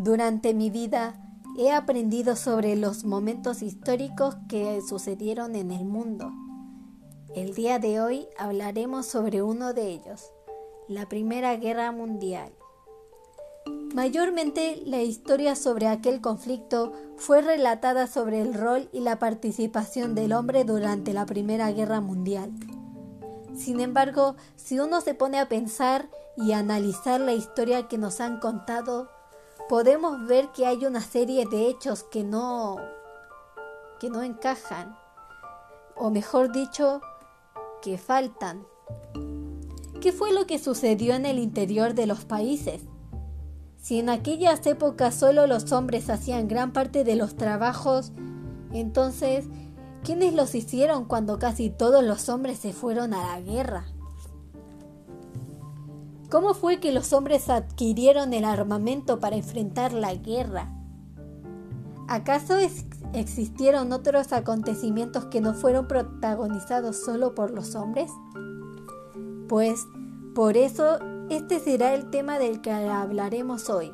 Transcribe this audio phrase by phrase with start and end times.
[0.00, 1.20] Durante mi vida
[1.58, 6.30] he aprendido sobre los momentos históricos que sucedieron en el mundo.
[7.34, 10.30] El día de hoy hablaremos sobre uno de ellos,
[10.86, 12.52] la Primera Guerra Mundial.
[13.92, 20.32] Mayormente la historia sobre aquel conflicto fue relatada sobre el rol y la participación del
[20.32, 22.52] hombre durante la Primera Guerra Mundial.
[23.56, 28.38] Sin embargo, si uno se pone a pensar y analizar la historia que nos han
[28.38, 29.17] contado,
[29.68, 32.76] podemos ver que hay una serie de hechos que no
[33.98, 34.96] que no encajan,
[35.96, 37.00] o mejor dicho,
[37.82, 38.64] que faltan.
[40.00, 42.82] ¿Qué fue lo que sucedió en el interior de los países?
[43.76, 48.12] Si en aquellas épocas solo los hombres hacían gran parte de los trabajos,
[48.72, 49.46] entonces,
[50.04, 53.86] ¿quiénes los hicieron cuando casi todos los hombres se fueron a la guerra?
[56.30, 60.70] ¿Cómo fue que los hombres adquirieron el armamento para enfrentar la guerra?
[62.06, 62.58] ¿Acaso
[63.14, 68.10] existieron otros acontecimientos que no fueron protagonizados solo por los hombres?
[69.48, 69.86] Pues
[70.34, 70.98] por eso
[71.30, 73.90] este será el tema del que hablaremos hoy,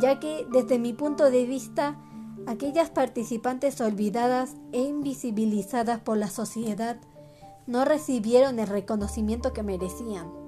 [0.00, 2.00] ya que desde mi punto de vista,
[2.48, 6.96] aquellas participantes olvidadas e invisibilizadas por la sociedad
[7.68, 10.43] no recibieron el reconocimiento que merecían.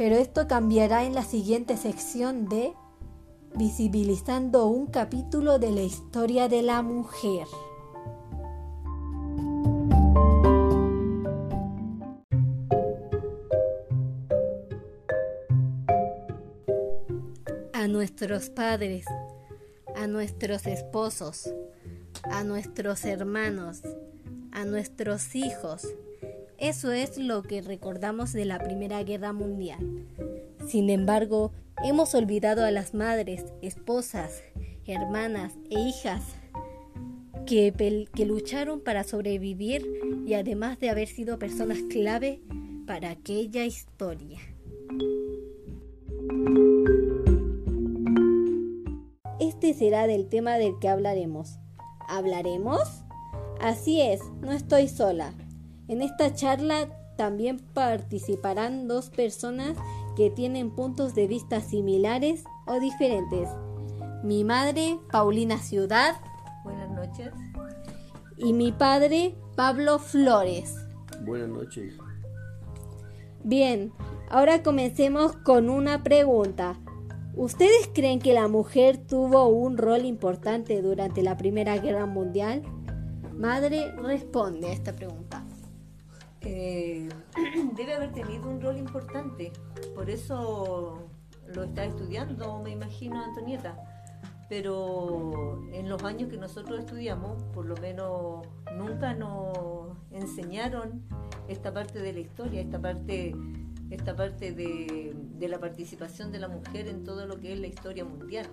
[0.00, 2.72] Pero esto cambiará en la siguiente sección de
[3.54, 7.46] Visibilizando un capítulo de la historia de la mujer.
[17.74, 19.04] a nuestros padres,
[19.96, 21.52] a nuestros esposos,
[22.24, 23.82] a nuestros hermanos,
[24.50, 25.86] a nuestros hijos.
[26.60, 29.78] Eso es lo que recordamos de la Primera Guerra Mundial.
[30.68, 31.52] Sin embargo,
[31.82, 34.42] hemos olvidado a las madres, esposas,
[34.86, 36.22] hermanas e hijas
[37.46, 39.86] que, lucharon para sobrevivir
[40.26, 42.42] y además de haber sido personas clave
[42.86, 44.38] para aquella historia.
[49.40, 51.58] Este será del tema del que hablaremos.
[52.06, 52.82] ¿Hablaremos?
[53.60, 55.32] Así es, no estoy sola.
[55.90, 59.76] En esta charla también participarán dos personas
[60.16, 63.48] que tienen puntos de vista similares o diferentes.
[64.22, 66.14] Mi madre, Paulina Ciudad.
[66.62, 67.32] Buenas noches.
[68.36, 70.76] Y mi padre, Pablo Flores.
[71.26, 71.94] Buenas noches.
[73.42, 73.92] Bien,
[74.28, 76.78] ahora comencemos con una pregunta.
[77.34, 82.62] ¿Ustedes creen que la mujer tuvo un rol importante durante la Primera Guerra Mundial?
[83.34, 85.44] Madre, responde a esta pregunta.
[86.42, 87.08] Eh,
[87.76, 89.52] debe haber tenido un rol importante,
[89.94, 91.08] por eso
[91.46, 93.76] lo está estudiando, me imagino, Antonieta.
[94.48, 98.44] Pero en los años que nosotros estudiamos, por lo menos
[98.76, 101.04] nunca nos enseñaron
[101.46, 103.32] esta parte de la historia, esta parte
[103.90, 108.04] esta parte de, la participación de la mujer en todo lo que es la historia
[108.04, 108.46] mundial,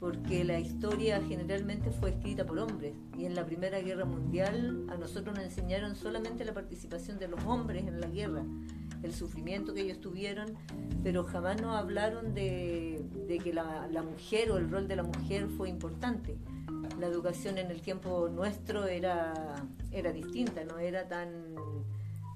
[0.00, 4.96] porque la historia generalmente fue escrita por hombres y en la Primera Guerra Mundial a
[4.96, 8.42] nosotros nos enseñaron solamente la participación de los hombres en la guerra,
[9.02, 10.56] el sufrimiento que ellos tuvieron,
[11.02, 13.04] pero jamás nos hablaron de,
[13.44, 16.36] que la, la mujer o el rol de la mujer fue importante.
[16.98, 19.54] La educación en el tiempo nuestro era,
[19.92, 21.54] era distinta, no era tan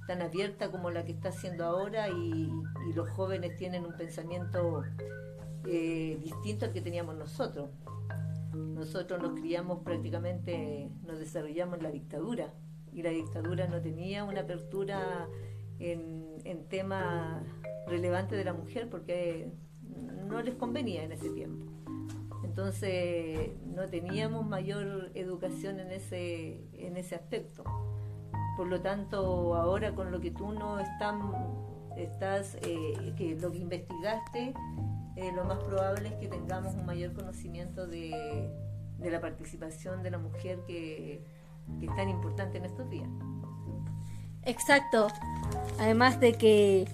[0.07, 2.51] tan abierta como la que está haciendo ahora y,
[2.95, 4.85] los jóvenes tienen un pensamiento
[5.67, 7.71] eh, distinto al que teníamos nosotros.
[8.53, 12.53] Nosotros nos criamos prácticamente, nos desarrollamos en la dictadura
[12.93, 15.29] y la dictadura no tenía una apertura
[15.79, 16.25] en,
[16.69, 17.43] temas
[17.87, 19.51] relevantes de la mujer porque
[20.29, 21.67] no les convenía en ese tiempo.
[22.45, 27.65] Entonces no teníamos mayor educación en ese, en ese aspecto.
[28.57, 34.55] Por lo tanto, ahora con lo que tú no estás, eh, que lo que investigaste,
[35.17, 38.51] eh, lo más probable es que tengamos un mayor conocimiento de,
[38.99, 41.25] la participación de la mujer que,
[41.81, 43.09] es tan importante en estos días.
[44.43, 45.09] Exacto.
[45.79, 46.87] Además de que,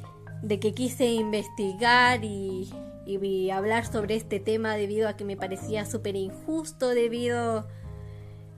[0.74, 2.70] quise investigar y,
[3.06, 7.66] y hablar sobre este tema debido a que me parecía súper injusto, debido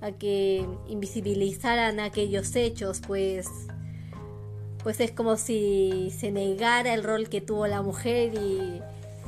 [0.00, 3.48] a que invisibilizaran aquellos hechos, pues
[4.82, 8.82] pues es como si se negara el rol que tuvo la mujer y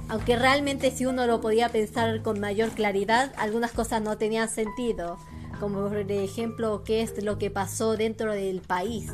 [0.09, 5.19] aunque realmente si uno lo podía pensar con mayor claridad, algunas cosas no tenían sentido,
[5.61, 9.11] como por ejemplo qué es lo que pasó dentro del país.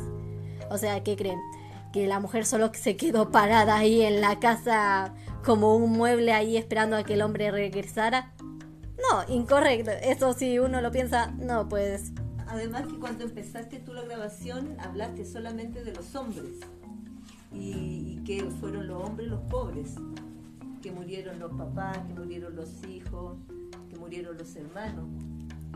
[0.69, 1.39] O sea, ¿qué creen?
[1.91, 6.57] que la mujer solo se quedó parada ahí en la casa como un mueble ahí
[6.57, 8.33] esperando a que el hombre regresara.
[8.39, 9.91] No, incorrecto.
[9.91, 12.11] Eso si uno lo piensa, no, pues...
[12.47, 16.59] Además que cuando empezaste tú la grabación hablaste solamente de los hombres
[17.53, 19.95] y, y que fueron los hombres los pobres,
[20.81, 23.37] que murieron los papás, que murieron los hijos,
[23.89, 25.05] que murieron los hermanos,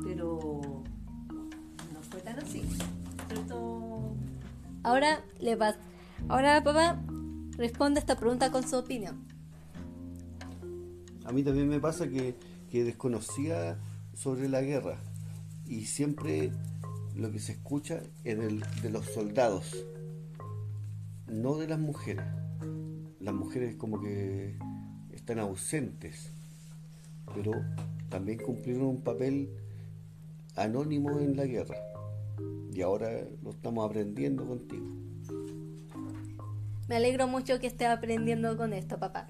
[0.03, 0.83] pero
[1.93, 2.63] no fue tan así,
[3.27, 4.15] ¿cierto?
[4.83, 5.75] Ahora le vas,
[6.27, 7.01] ahora papá
[7.57, 9.23] responde esta pregunta con su opinión.
[11.25, 12.35] A mí también me pasa que,
[12.69, 13.77] que desconocía
[14.13, 14.97] sobre la guerra
[15.65, 16.51] y siempre
[17.15, 19.75] lo que se escucha es del- de los soldados,
[21.27, 22.25] no de las mujeres.
[23.19, 24.59] Las mujeres como que
[25.25, 26.29] están ausentes,
[27.33, 27.51] pero
[28.09, 29.49] también cumplieron un papel
[30.55, 31.77] anónimo en la guerra.
[32.71, 33.09] Y ahora
[33.43, 34.85] lo estamos aprendiendo contigo.
[36.87, 39.27] Me alegro mucho que esté aprendiendo con esto, papá.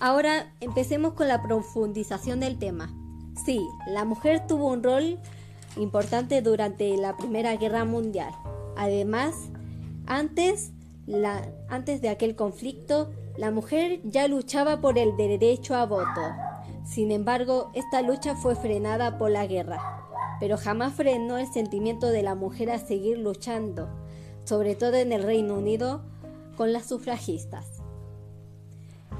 [0.00, 2.92] Ahora empecemos con la profundización del tema.
[3.46, 5.20] Sí, la mujer tuvo un rol
[5.76, 8.32] importante durante la Primera Guerra Mundial.
[8.76, 9.36] Además,
[10.06, 10.72] antes,
[11.06, 16.20] la- antes de aquel conflicto, la mujer ya luchaba por el derecho a voto.
[16.84, 19.80] Sin embargo, esta lucha fue frenada por la guerra,
[20.40, 23.88] pero jamás frenó el sentimiento de la mujer a seguir luchando,
[24.42, 26.02] sobre todo en el Reino Unido
[26.56, 27.80] con las sufragistas.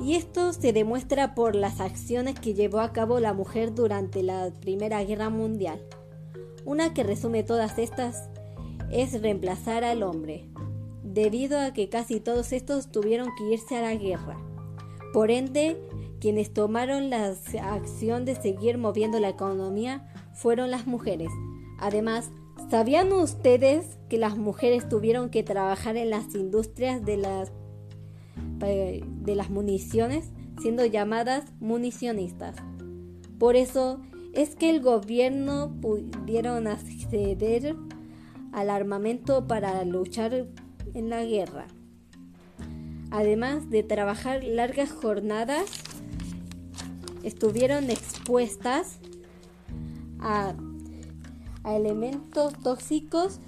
[0.01, 4.51] Y esto se demuestra por las acciones que llevó a cabo la mujer durante la
[4.61, 5.81] Primera Guerra Mundial.
[6.65, 8.29] Una que resume todas estas
[8.91, 10.49] es reemplazar al hombre,
[11.19, 14.39] debido a que casi todos estos tuvieron que irse a la guerra.
[15.13, 15.77] Por ende,
[16.21, 21.31] quienes tomaron la acción de seguir moviendo la economía fueron las mujeres.
[21.81, 22.31] Además,
[22.71, 27.53] ¿sabían ustedes que las mujeres tuvieron que trabajar en las industrias de las
[28.59, 30.31] de las municiones,
[30.61, 32.57] siendo llamadas municionistas.
[33.39, 34.01] Por eso
[34.33, 37.77] es que el gobierno pudieron acceder
[38.53, 40.47] al armamento para luchar
[40.99, 41.67] en la guerra.
[43.11, 45.65] Además de trabajar largas jornadas,
[47.23, 48.99] estuvieron expuestas
[50.21, 50.55] a,
[51.65, 53.41] a elementos tóxicos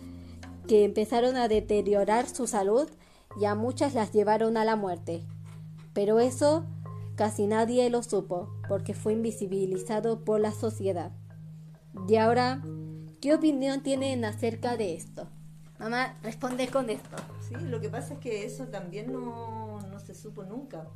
[0.67, 2.89] que empezaron a deteriorar su salud
[3.41, 5.23] y a muchas las llevaron a la muerte.
[5.93, 6.65] Pero eso
[7.17, 11.13] casi nadie lo supo porque fue invisibilizado por la sociedad.
[12.09, 12.63] Y ahora,
[13.21, 15.29] ¿qué opinión tienen acerca de esto?
[15.81, 17.17] Mamá, responde con esto.
[17.41, 20.87] Sí, lo que pasa es que eso también no, no se supo nunca.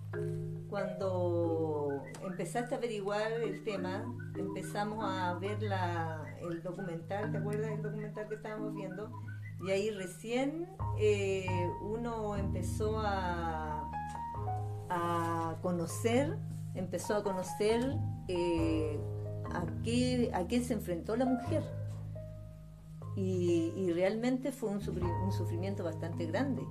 [0.69, 4.05] Cuando empezaste a averiguar el tema,
[4.37, 9.11] empezamos a ver la, el documental, ¿te acuerdas del documental que estábamos viendo?
[9.67, 10.69] Y ahí recién
[11.01, 11.47] eh,
[11.81, 13.91] uno empezó a,
[14.91, 16.37] a conocer,
[16.75, 17.97] empezó a conocer
[18.29, 19.01] eh,
[19.51, 21.63] a, qué, a qué se enfrentó la mujer.
[23.17, 26.63] Y, realmente fue un, sufri- un sufrimiento bastante grande,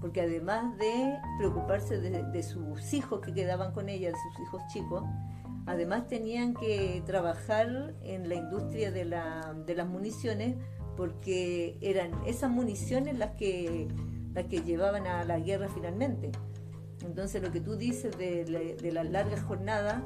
[0.00, 5.04] porque además de preocuparse de, sus hijos que quedaban con ella, de sus hijos chicos,
[5.66, 10.56] además tenían que trabajar en la industria de, la- de las municiones,
[10.96, 13.86] porque eran esas municiones las que,
[14.34, 16.32] las que llevaban a la guerra finalmente.
[17.04, 18.44] Entonces lo que tú dices de,
[18.80, 20.02] de las largas jornadas,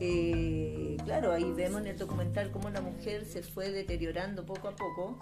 [0.00, 4.76] eh, claro, ahí vemos en el documental cómo la mujer se fue deteriorando poco a
[4.76, 5.18] poco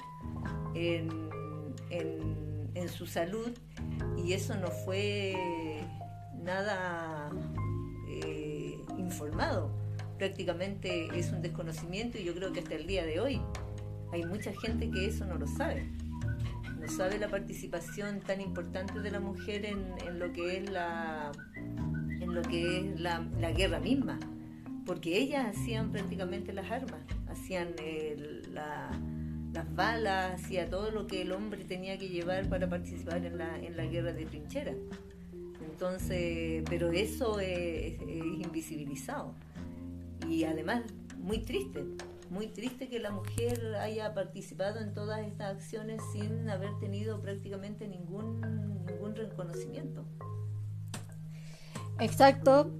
[0.74, 1.30] en,
[2.88, 3.52] su salud
[4.16, 5.34] y eso no fue
[6.42, 7.30] nada
[8.08, 9.70] eh, informado.
[10.18, 13.40] Prácticamente es un desconocimiento y yo creo que hasta el día de hoy
[14.12, 15.88] hay mucha gente que eso no lo sabe.
[16.80, 21.32] No sabe la participación tan importante de la mujer en, lo que es la
[23.54, 24.18] guerra misma,
[24.86, 28.90] porque ellas hacían prácticamente las armas, hacían eh, la-
[29.52, 33.58] las balas, hacía todo lo que el hombre tenía que llevar para participar en la,
[33.58, 34.72] en la guerra de trinchera.
[35.70, 39.34] Entonces, pero eso es, es invisibilizado.
[40.28, 40.82] Y además,
[41.18, 41.84] muy triste,
[42.30, 47.86] muy triste que la mujer haya participado en todas estas acciones sin haber tenido prácticamente
[47.86, 48.40] ningún,
[48.86, 50.04] ningún reconocimiento.
[51.98, 52.70] Exacto.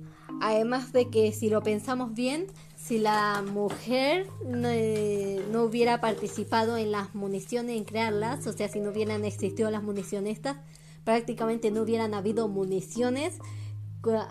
[0.44, 2.46] Además de que si lo pensamos bien,
[2.76, 8.68] si la mujer no, eh, no hubiera participado en las municiones, en crearlas, o sea,
[8.68, 10.56] si no hubieran existido las municionistas,
[11.04, 13.38] prácticamente no hubieran habido municiones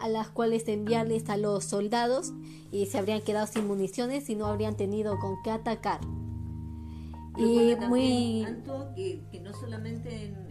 [0.01, 2.33] a las cuales enviarles a los soldados
[2.73, 6.01] y se habrían quedado sin municiones y no habrían tenido con qué atacar.
[7.37, 8.43] Y muy...
[8.43, 10.50] también, Anto, que, que no solamente en, en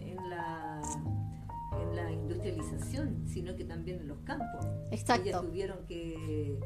[2.11, 4.65] industrialización, sino que también en los campos.
[4.91, 5.29] Exacto.
[5.29, 6.59] Ellas tuvieron que,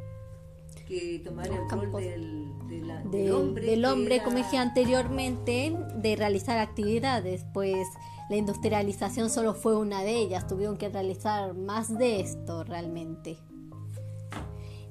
[0.87, 4.37] que tomar el rol del, de la- de- del hombre, del que hombre, era- como
[4.37, 7.87] dije anteriormente, de realizar actividades, pues
[8.29, 13.37] la industrialización solo fue una de ellas, tuvieron que realizar más de esto realmente.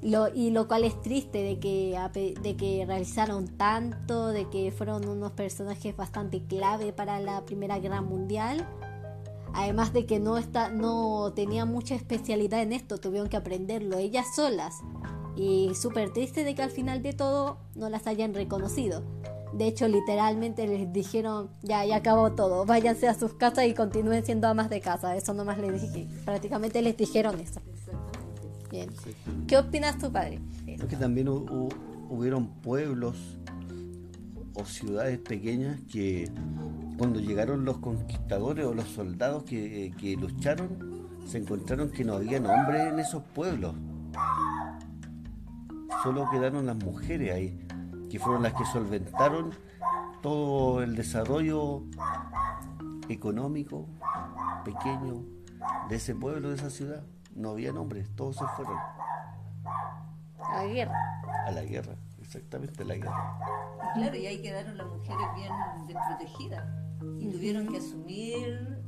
[0.02, 1.98] Lo, y lo cual es triste de que,
[2.42, 8.02] de que realizaron tanto, de que fueron unos personajes bastante clave para la Primera Guerra
[8.02, 8.68] Mundial.
[9.54, 14.26] Además de que no, está, no tenía mucha especialidad en esto, tuvieron que aprenderlo ellas
[14.34, 14.80] solas.
[15.36, 19.02] Y súper triste de que al final de todo no las hayan reconocido.
[19.52, 24.24] De hecho, literalmente les dijeron, ya, ya acabó todo, váyanse a sus casas y continúen
[24.24, 25.16] siendo amas de casa.
[25.16, 27.60] Eso nomás les dije, prácticamente les dijeron eso.
[28.70, 28.90] Bien.
[29.46, 30.40] ¿Qué opinas tu padre?
[30.66, 31.72] Es que también hu- hu-
[32.10, 33.16] hubieron pueblos
[34.54, 36.28] o ciudades pequeñas que
[36.98, 42.38] cuando llegaron los conquistadores o los soldados que, que lucharon, se encontraron que no había
[42.38, 43.74] hombres en esos pueblos.
[46.02, 47.66] Solo quedaron las mujeres ahí,
[48.10, 49.52] que fueron las que solventaron
[50.22, 51.82] todo el desarrollo
[53.08, 53.88] económico
[54.64, 55.24] pequeño
[55.88, 57.02] de ese pueblo, de esa ciudad.
[57.34, 58.76] No había hombres, todos se fueron
[60.52, 60.94] La guerra.
[61.46, 61.94] a la guerra,
[62.34, 63.38] exactamente la guerra.
[63.94, 65.52] Y claro, y ahí quedaron las mujeres bien
[65.86, 66.64] desprotegidas
[67.20, 68.82] y tuvieron que asumir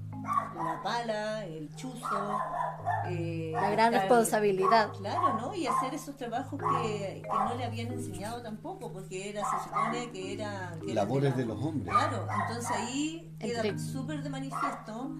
[0.56, 2.38] la pala, el chuzo,
[3.08, 4.90] eh, La gran estar- responsabilidad.
[4.98, 5.54] Claro, ¿no?
[5.54, 10.10] Y hacer esos trabajos que, que no le habían enseñado tampoco, porque era, se supone
[10.10, 10.72] que era...
[10.84, 11.94] que era Labores la- de los hombres.
[11.94, 15.10] Claro, entonces ahí queda súper de manifiesto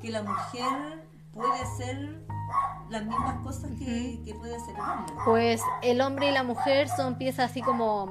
[0.00, 2.24] que la mujer puede hacer
[2.90, 5.14] las mismas cosas que, que puede hacer el hombre.
[5.24, 8.10] Pues el hombre y la mujer son piezas así como...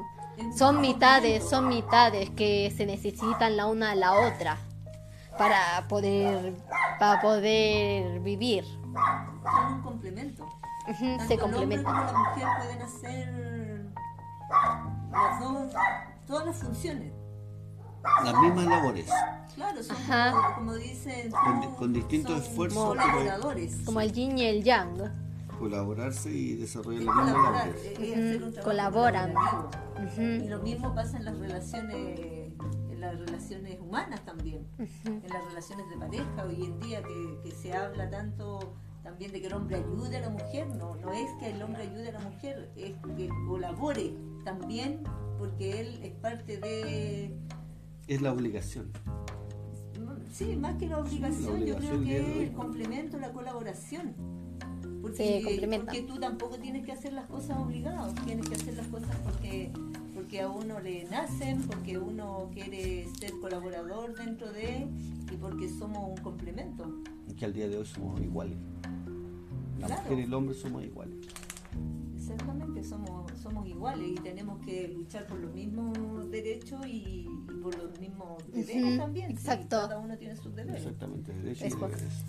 [0.58, 4.58] Son mitades, son mitades que se necesitan la una a la otra
[5.38, 6.56] para poder,
[7.00, 8.64] para poder vivir.
[8.64, 10.48] Son un complemento.
[10.86, 11.94] Tanto Se el hombre complementan.
[11.96, 13.92] como la mujer pueden hacer
[15.12, 15.74] las dos,
[16.26, 17.14] todas las funciones.
[18.24, 19.10] Las mismas labores.
[19.56, 20.32] Claro, son Ajá.
[20.32, 21.32] como, como dicen,
[21.78, 23.78] Con- distintos son esfuerzos, colaboradores.
[23.86, 24.98] Como el yin y el yang.
[25.60, 28.42] Colaborarse y desarrollar Es las mismas colaborar, labores.
[28.42, 29.34] un trabajo Colaboran.
[29.34, 29.70] colaborativo.
[30.00, 30.50] Y Ujú.
[30.50, 32.20] lo mismo pasa en las relaciones,
[32.90, 34.66] en las relaciones humanas también,
[35.06, 39.42] en las relaciones de pareja hoy en día que, que se habla tanto también de
[39.42, 42.12] que el hombre ayude a la mujer, no, no es que el hombre ayude a
[42.14, 44.16] la mujer, es que colabore
[44.46, 45.04] también
[45.38, 47.36] porque él es parte de
[48.12, 48.92] Es la obligación.
[50.34, 54.14] sí, más que la obligación, la yo creo que es el complemento, la colaboración.
[55.02, 59.16] Porque, porque tú tampoco tienes que hacer las cosas obligados, tienes que hacer las cosas
[59.24, 59.72] porque,
[60.14, 64.88] porque a uno le nacen, porque uno quiere ser colaborador dentro de
[65.32, 66.84] y porque somos un complemento.
[67.38, 68.58] Que al día de hoy somos iguales.
[69.80, 70.02] La Claro.
[70.04, 71.16] mujer y el hombre somos iguales.
[72.22, 77.76] Exactamente, somos, somos iguales y tenemos que luchar por los mismos derechos y, y por
[77.76, 79.28] los mismos deberes también.
[79.30, 79.78] sí, exacto.
[79.82, 80.86] cada uno tiene sus deberes.
[80.86, 82.26] Exactamente, derechos y deberes.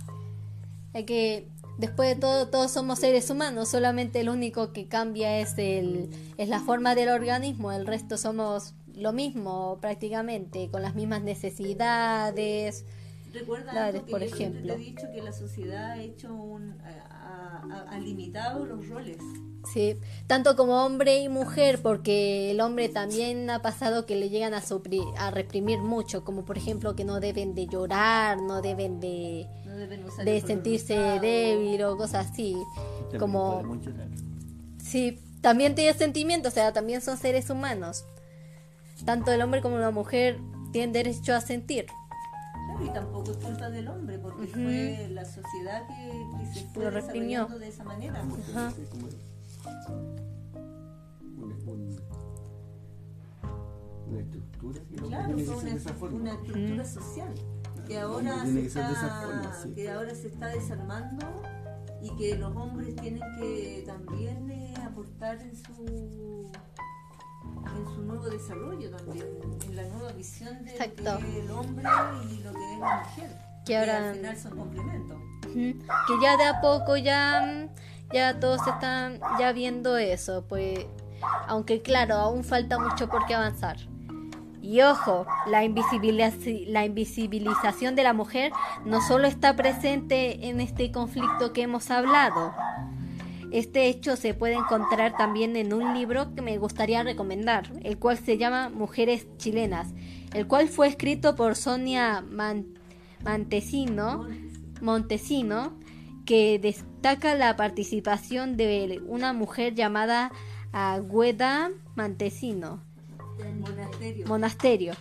[0.95, 5.59] Es que después de todo todos somos seres humanos, solamente lo único que cambia es
[5.59, 11.23] el es la forma del organismo, el resto somos lo mismo prácticamente, con las mismas
[11.23, 12.85] necesidades.
[13.33, 14.75] Recuerda algo que por yo siempre ejemplo.
[14.75, 16.79] te he dicho que la sociedad ha hecho un
[17.89, 19.19] ha limitado los roles.
[19.71, 19.97] Sí,
[20.27, 24.63] tanto como hombre y mujer, porque el hombre también ha pasado que le llegan a,
[25.19, 29.77] a reprimir mucho, como por ejemplo que no deben de llorar, no deben de, No
[29.77, 32.57] deben usar de sentirse débil o cosas así.
[33.03, 33.81] También Como.
[34.79, 38.05] Sí, también tiene sentimientos, o sea, también son seres humanos.
[39.05, 40.39] Tanto el hombre como la mujer
[40.73, 41.87] tienen derecho a sentir.
[42.77, 46.85] Claro, y tampoco es culpa del hombre, porque fue la sociedad que, que se fue
[46.85, 47.47] Lo reprimió.
[47.47, 48.21] de esa manera.
[48.21, 48.73] Ajá.
[51.37, 51.97] Una, un-
[54.09, 56.17] una estructura que Claro, fue una, de esa forma.
[56.19, 57.35] una estructura social
[57.87, 59.75] que ahora, se que está, forma, sí.
[59.75, 61.27] que ahora se está desarmando
[62.03, 66.51] y que los hombres tienen que también eh, aportar en su
[67.77, 69.27] en su nuevo desarrollo también,
[69.67, 71.19] en la nueva visión de lo Exacto.
[71.19, 71.85] que es el hombre
[72.31, 73.39] y lo que es la mujer.
[73.65, 75.17] Que ahora- al final son complementos.
[75.53, 77.69] Que ya de a poco ya,
[78.13, 80.87] ya todos están ya viendo eso, pues
[81.47, 83.77] aunque claro, aún falta mucho por qué avanzar.
[84.61, 88.53] Y ojo, la, invisibiliz- la invisibilización de la mujer
[88.85, 92.53] no solo está presente en este conflicto que hemos hablado.
[93.53, 98.17] Este hecho se puede encontrar también en un libro que me gustaría recomendar, el cual
[98.19, 99.93] se llama Mujeres Chilenas,
[100.33, 102.67] el cual fue escrito por Sonia Man-
[104.81, 105.79] Montesino,
[106.25, 110.33] que destaca la participación de una mujer llamada
[110.73, 112.83] Agüeda Montesino.
[113.61, 114.27] Monasterio.
[114.27, 114.95] Monasterio.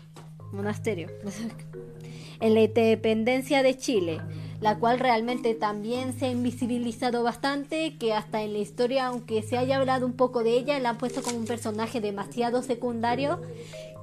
[0.52, 1.08] Monasterio.
[2.42, 4.20] en la independencia de Chile,
[4.62, 9.58] la cual realmente también se ha invisibilizado bastante, que hasta en la historia, aunque se
[9.58, 13.42] haya hablado un poco de ella, la han puesto como un personaje demasiado secundario,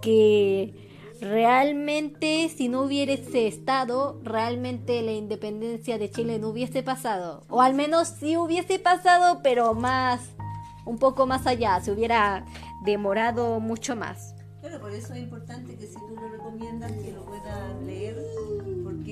[0.03, 0.75] que
[1.21, 7.75] realmente si no hubiese estado, realmente la independencia de Chile no hubiese pasado, o al
[7.75, 10.21] menos sí hubiese pasado, pero más,
[10.85, 12.45] un poco más allá, se hubiera
[12.85, 14.35] demorado mucho más.
[14.61, 18.19] Claro, por eso es importante que si tú lo recomiendas que lo puedan leer,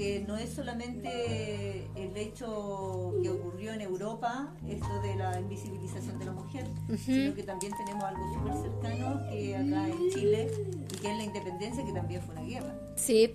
[0.06, 6.24] porque no es solamente el hecho que ocurrió en Europa, esto de la invisibilización de
[6.26, 6.66] la mujer,
[6.98, 10.50] sino que también tenemos algo súper cercano que acá en Chile
[10.92, 12.74] y que es la independencia, que también fue una guerra.
[12.96, 13.34] Sí,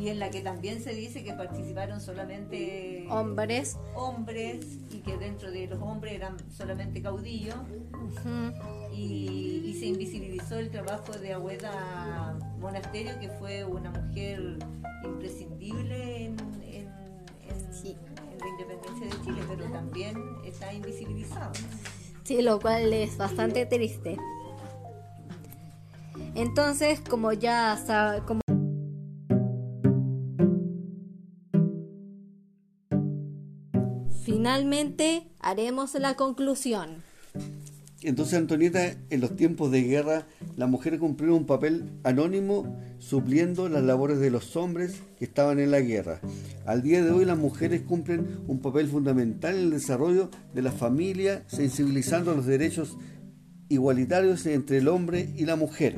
[0.00, 3.76] Y en la que también se dice que participaron solamente hombres.
[3.94, 8.94] hombres y que dentro de los hombres eran solamente caudillos Ujú.
[8.94, 14.58] y, y se invisibilizó el trabajo de Agüeda Monasterio, que fue una mujer
[15.04, 15.47] imprescindible
[19.08, 21.52] de Chile, pero también está invisibilizado.
[22.24, 24.16] Sí, lo cual es bastante triste.
[26.34, 28.40] Entonces, como ya sa- como
[34.22, 37.02] Finalmente haremos la conclusión.
[38.02, 40.26] Entonces, Antonieta, en los tiempos de guerra,
[40.56, 45.72] la mujer cumplió un papel anónimo supliendo las labores de los hombres que estaban en
[45.72, 46.20] la guerra.
[46.64, 50.70] Al día de hoy, las mujeres cumplen un papel fundamental en el desarrollo de la
[50.70, 52.96] familia, sensibilizando los derechos
[53.68, 55.96] igualitarios entre el hombre y la mujer.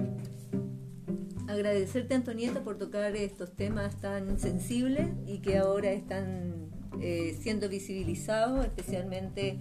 [1.48, 8.64] Agradecerte, Antonieta, por tocar estos temas tan sensibles y que ahora están eh, siendo visibilizados,
[8.64, 9.58] especialmente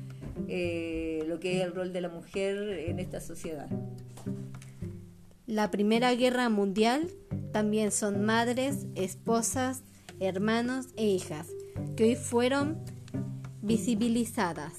[0.48, 2.58] eh, lo que es el rol de la mujer
[2.90, 3.70] en esta sociedad.
[5.46, 7.10] La Primera Guerra Mundial
[7.52, 9.84] también son madres, esposas,
[10.20, 11.48] hermanos e hijas
[11.96, 12.78] que hoy fueron
[13.62, 14.74] visibilizadas.